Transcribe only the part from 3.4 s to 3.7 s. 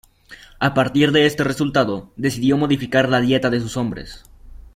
de